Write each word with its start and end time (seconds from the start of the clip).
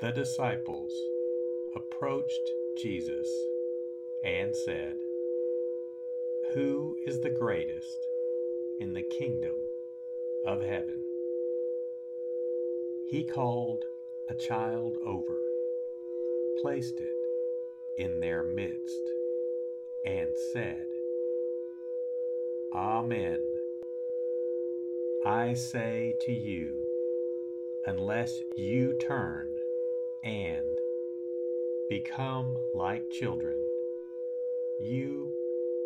The 0.00 0.10
disciples 0.10 0.92
approached 1.76 2.50
Jesus 2.76 3.28
and 4.24 4.54
said, 4.54 4.96
Who 6.52 6.96
is 7.06 7.20
the 7.20 7.30
greatest 7.30 8.08
in 8.80 8.92
the 8.92 9.04
kingdom 9.04 9.54
of 10.46 10.62
heaven? 10.62 11.00
He 13.08 13.22
called 13.22 13.84
a 14.28 14.34
child 14.34 14.96
over, 15.06 15.38
placed 16.60 16.98
it 16.98 18.02
in 18.02 18.18
their 18.18 18.42
midst, 18.42 19.02
and 20.04 20.28
said, 20.52 20.86
Amen. 22.74 23.38
I 25.24 25.54
say 25.54 26.16
to 26.22 26.32
you, 26.32 26.84
unless 27.86 28.40
you 28.56 28.98
turn 28.98 29.53
and 30.24 30.78
become 31.90 32.56
like 32.74 33.10
children, 33.10 33.56
you 34.80 35.30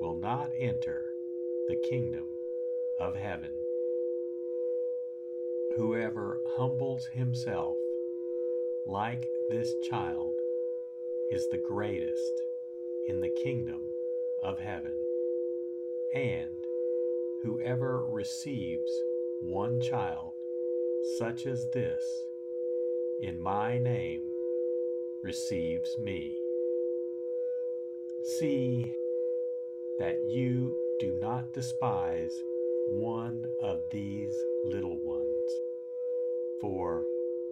will 0.00 0.14
not 0.14 0.50
enter 0.58 1.04
the 1.66 1.76
kingdom 1.90 2.24
of 3.00 3.16
heaven. 3.16 3.50
Whoever 5.76 6.40
humbles 6.56 7.06
himself 7.06 7.76
like 8.86 9.26
this 9.50 9.74
child 9.90 10.32
is 11.32 11.46
the 11.50 11.62
greatest 11.68 12.42
in 13.08 13.20
the 13.20 13.30
kingdom 13.42 13.80
of 14.42 14.60
heaven. 14.60 14.94
And 16.14 16.54
whoever 17.42 18.04
receives 18.06 18.90
one 19.42 19.80
child 19.80 20.32
such 21.18 21.46
as 21.46 21.68
this 21.70 22.04
in 23.20 23.40
my 23.40 23.78
name 23.78 24.27
receives 25.22 25.96
me. 25.98 26.36
See 28.38 28.84
that 29.98 30.16
you 30.28 30.76
do 31.00 31.18
not 31.20 31.52
despise 31.52 32.32
one 32.90 33.44
of 33.62 33.80
these 33.90 34.34
little 34.64 34.98
ones, 35.02 35.52
for 36.60 37.02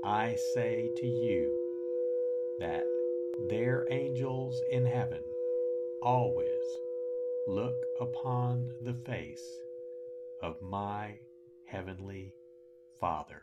I 0.05 0.37
say 0.55 0.89
to 0.97 1.07
you 1.07 2.57
that 2.61 2.85
their 3.49 3.87
angels 3.91 4.63
in 4.71 4.87
heaven 4.87 5.23
always 6.03 6.65
look 7.47 7.77
upon 8.01 8.71
the 8.83 8.95
face 9.05 9.61
of 10.43 10.61
my 10.63 11.19
heavenly 11.67 12.33
Father. 13.01 13.43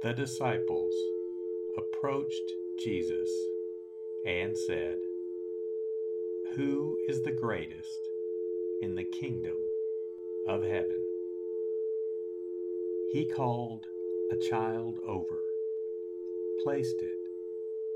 The 0.00 0.14
disciples 0.14 0.94
approached 1.76 2.52
Jesus 2.78 3.28
and 4.24 4.56
said, 4.56 4.96
Who 6.54 6.96
is 7.08 7.22
the 7.22 7.32
greatest 7.32 7.98
in 8.80 8.94
the 8.94 9.02
kingdom 9.02 9.56
of 10.46 10.62
heaven? 10.62 11.02
He 13.12 13.24
called 13.24 13.86
a 14.30 14.36
child 14.48 15.00
over, 15.04 15.40
placed 16.62 17.02
it 17.02 17.18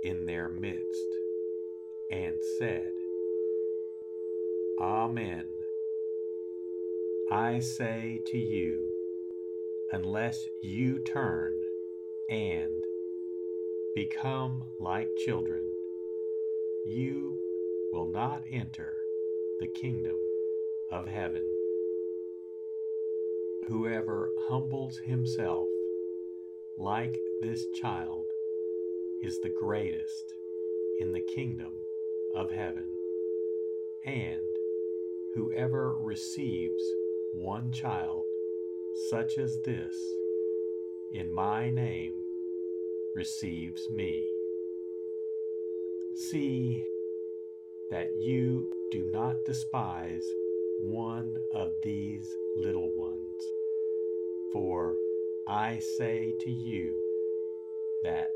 in 0.03 0.27
their 0.27 0.49
midst, 0.49 1.07
and 2.11 2.35
said, 2.59 2.91
Amen. 4.81 5.45
I 7.31 7.61
say 7.61 8.21
to 8.27 8.39
you, 8.39 8.89
unless 9.93 10.49
you 10.63 10.99
turn 10.99 11.53
and 12.29 12.85
become 13.95 14.63
like 14.81 15.09
children, 15.25 15.63
you 16.87 17.39
will 17.93 18.11
not 18.11 18.43
enter 18.51 18.97
the 19.61 19.67
kingdom 19.67 20.17
of 20.91 21.07
heaven. 21.07 21.43
Whoever 23.69 24.31
humbles 24.49 24.99
himself 24.99 25.69
like 26.79 27.19
this 27.43 27.67
child 27.81 28.25
is 29.23 29.39
the 29.43 29.55
greatest 29.61 30.35
in 30.99 31.13
the 31.13 31.23
kingdom 31.35 31.73
of 32.35 32.51
heaven. 32.51 32.87
And 34.05 34.41
whoever 35.35 35.97
receives 35.97 36.83
one 37.35 37.71
child 37.73 38.25
such 39.11 39.39
as 39.39 39.59
this 39.65 39.95
in 41.15 41.35
my 41.35 41.69
name 41.71 42.15
receives 43.15 43.83
me. 43.91 44.27
See 46.31 46.83
that 47.91 48.09
you 48.21 48.73
do 48.91 49.11
not 49.13 49.37
despise 49.45 50.25
one 50.81 51.35
of 51.55 51.69
these 51.83 52.27
little 52.57 52.91
ones, 52.97 53.43
for 54.53 54.95
I 55.49 55.81
say 55.99 56.33
to 56.41 56.51
you 56.51 58.01
that 58.05 58.29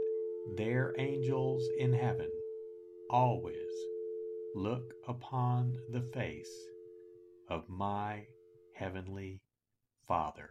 their 0.57 0.95
angels 0.99 1.67
in 1.79 1.95
heaven 1.95 2.31
always 3.09 3.57
look 4.55 4.93
upon 5.09 5.79
the 5.93 6.03
face 6.13 6.69
of 7.49 7.65
my 7.69 8.27
heavenly 8.75 9.41
Father. 10.07 10.51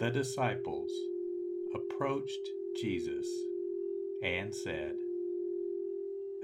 The 0.00 0.10
disciples 0.10 0.90
approached 1.74 2.48
Jesus 2.74 3.28
and 4.22 4.54
said, 4.54 4.94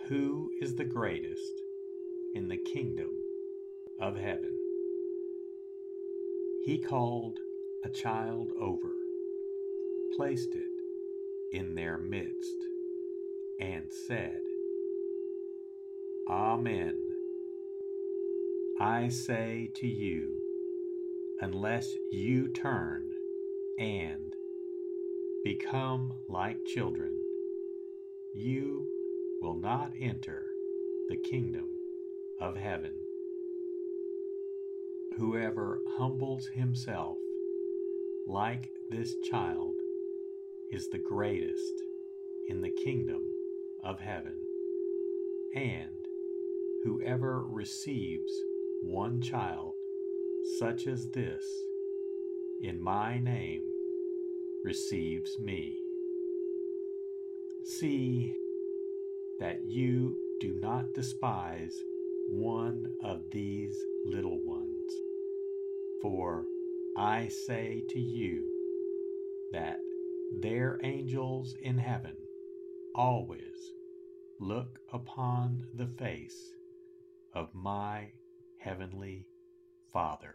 Who 0.08 0.50
is 0.60 0.74
the 0.74 0.84
greatest 0.84 1.54
in 2.34 2.48
the 2.48 2.58
kingdom 2.58 3.12
of 3.98 4.14
heaven? 4.14 4.58
He 6.66 6.76
called 6.76 7.38
a 7.82 7.88
child 7.88 8.52
over, 8.60 8.92
placed 10.18 10.54
it 10.54 11.56
in 11.56 11.74
their 11.74 11.96
midst, 11.96 12.58
and 13.58 13.84
said, 14.06 14.42
Amen. 16.28 16.98
I 18.78 19.08
say 19.08 19.70
to 19.76 19.86
you, 19.86 20.42
unless 21.40 21.94
you 22.12 22.48
turn 22.48 23.15
and 23.78 24.34
become 25.44 26.12
like 26.28 26.64
children, 26.64 27.12
you 28.34 28.86
will 29.42 29.58
not 29.58 29.92
enter 30.00 30.46
the 31.08 31.16
kingdom 31.16 31.68
of 32.40 32.56
heaven. 32.56 32.92
Whoever 35.18 35.80
humbles 35.98 36.46
himself 36.46 37.18
like 38.26 38.70
this 38.90 39.14
child 39.30 39.74
is 40.72 40.88
the 40.88 40.98
greatest 40.98 41.74
in 42.48 42.60
the 42.60 42.72
kingdom 42.84 43.22
of 43.84 44.00
heaven. 44.00 44.36
And 45.54 46.06
whoever 46.84 47.42
receives 47.42 48.32
one 48.82 49.20
child 49.20 49.74
such 50.58 50.86
as 50.86 51.08
this 51.10 51.44
in 52.66 52.82
my 52.82 53.16
name 53.20 53.62
receives 54.64 55.38
me. 55.38 55.78
See 57.64 58.34
that 59.38 59.60
you 59.64 60.16
do 60.40 60.58
not 60.60 60.92
despise 60.92 61.76
one 62.28 62.92
of 63.04 63.20
these 63.30 63.76
little 64.04 64.40
ones, 64.44 64.92
for 66.02 66.44
I 66.98 67.28
say 67.28 67.84
to 67.90 68.00
you 68.00 68.42
that 69.52 69.78
their 70.40 70.80
angels 70.82 71.54
in 71.62 71.78
heaven 71.78 72.16
always 72.96 73.74
look 74.40 74.80
upon 74.92 75.64
the 75.76 75.86
face 75.86 76.52
of 77.32 77.54
my 77.54 78.08
heavenly 78.58 79.24
Father. 79.92 80.34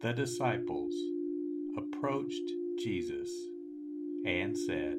The 0.00 0.12
disciples 0.12 0.94
approached 1.76 2.52
Jesus 2.78 3.32
and 4.24 4.56
said, 4.56 4.94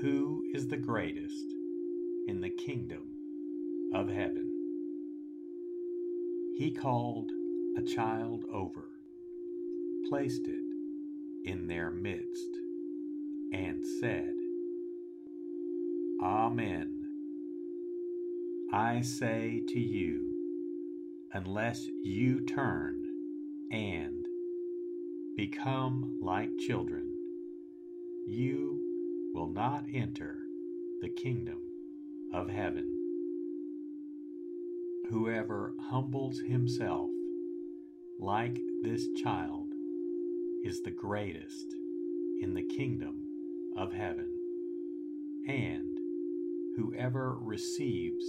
Who 0.00 0.42
is 0.54 0.68
the 0.68 0.78
greatest 0.78 1.44
in 2.26 2.40
the 2.40 2.48
kingdom 2.48 3.02
of 3.94 4.08
heaven? 4.08 4.50
He 6.56 6.70
called 6.70 7.30
a 7.76 7.82
child 7.82 8.44
over, 8.50 8.88
placed 10.08 10.46
it 10.46 10.64
in 11.44 11.66
their 11.66 11.90
midst, 11.90 12.56
and 13.52 13.84
said, 14.00 14.32
Amen. 16.22 17.02
I 18.72 19.02
say 19.02 19.60
to 19.68 19.78
you, 19.78 20.30
unless 21.34 21.86
you 22.02 22.40
turn 22.46 23.03
and 23.74 24.24
become 25.36 26.20
like 26.22 26.48
children, 26.64 27.12
you 28.28 28.80
will 29.34 29.48
not 29.48 29.84
enter 29.92 30.36
the 31.00 31.08
kingdom 31.08 31.58
of 32.32 32.48
heaven. 32.48 32.88
Whoever 35.10 35.74
humbles 35.90 36.38
himself 36.38 37.10
like 38.20 38.60
this 38.84 39.08
child 39.24 39.66
is 40.64 40.80
the 40.82 40.92
greatest 40.92 41.74
in 42.40 42.54
the 42.54 42.62
kingdom 42.76 43.24
of 43.76 43.92
heaven. 43.92 44.30
And 45.48 45.98
whoever 46.76 47.36
receives 47.40 48.24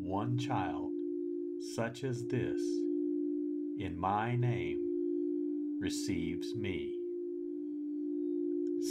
one 0.00 0.38
child 0.38 0.90
such 1.76 2.02
as 2.02 2.26
this 2.26 2.60
in 3.78 3.96
my 3.96 4.34
name 4.34 4.87
receives 5.80 6.54
me. 6.56 6.94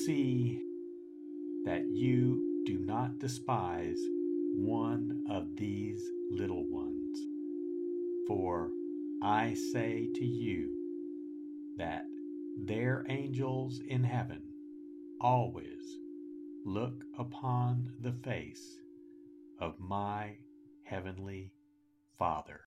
See 0.05 0.61
that 1.65 1.83
you 1.91 2.63
do 2.65 2.79
not 2.79 3.19
despise 3.19 3.99
one 4.55 5.23
of 5.29 5.55
these 5.57 6.01
little 6.31 6.65
ones, 6.69 7.19
for 8.27 8.69
I 9.21 9.53
say 9.53 10.07
to 10.15 10.25
you 10.25 10.73
that 11.77 12.03
their 12.65 13.05
angels 13.09 13.79
in 13.87 14.03
heaven 14.03 14.41
always 15.21 15.99
look 16.65 17.03
upon 17.17 17.93
the 18.01 18.13
face 18.23 18.79
of 19.59 19.79
my 19.79 20.37
heavenly 20.83 21.51
Father. 22.17 22.66